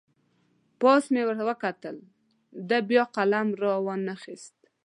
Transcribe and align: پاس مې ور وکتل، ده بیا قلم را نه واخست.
پاس 0.79 1.03
مې 1.13 1.21
ور 1.27 1.37
وکتل، 1.49 1.97
ده 2.69 2.77
بیا 2.89 3.03
قلم 3.15 3.47
را 3.61 3.73
نه 4.07 4.13
واخست. 4.17 4.57